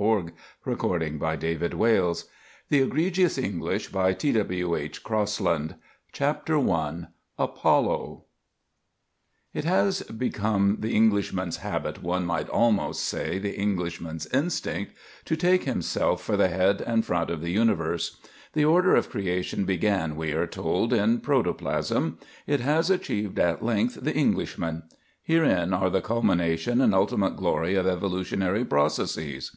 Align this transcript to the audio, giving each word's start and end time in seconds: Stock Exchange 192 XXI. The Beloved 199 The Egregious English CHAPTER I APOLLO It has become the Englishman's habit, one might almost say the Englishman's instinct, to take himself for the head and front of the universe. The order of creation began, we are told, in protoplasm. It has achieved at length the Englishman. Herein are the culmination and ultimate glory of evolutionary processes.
Stock 0.00 0.32
Exchange 0.66 0.80
192 0.80 1.58
XXI. 1.58 1.60
The 1.60 1.76
Beloved 1.76 1.78
199 2.24 2.28
The 2.70 4.62
Egregious 4.64 5.44
English 5.44 5.78
CHAPTER 6.12 6.56
I 6.58 7.06
APOLLO 7.38 8.24
It 9.52 9.64
has 9.64 10.00
become 10.04 10.78
the 10.80 10.94
Englishman's 10.94 11.58
habit, 11.58 12.02
one 12.02 12.24
might 12.24 12.48
almost 12.48 13.02
say 13.04 13.38
the 13.38 13.54
Englishman's 13.54 14.24
instinct, 14.28 14.94
to 15.26 15.36
take 15.36 15.64
himself 15.64 16.22
for 16.22 16.38
the 16.38 16.48
head 16.48 16.80
and 16.80 17.04
front 17.04 17.28
of 17.28 17.42
the 17.42 17.50
universe. 17.50 18.16
The 18.54 18.64
order 18.64 18.96
of 18.96 19.10
creation 19.10 19.66
began, 19.66 20.16
we 20.16 20.32
are 20.32 20.46
told, 20.46 20.94
in 20.94 21.20
protoplasm. 21.20 22.16
It 22.46 22.60
has 22.60 22.88
achieved 22.88 23.38
at 23.38 23.62
length 23.62 23.98
the 24.00 24.16
Englishman. 24.16 24.84
Herein 25.22 25.74
are 25.74 25.90
the 25.90 26.00
culmination 26.00 26.80
and 26.80 26.94
ultimate 26.94 27.36
glory 27.36 27.74
of 27.74 27.86
evolutionary 27.86 28.64
processes. 28.64 29.54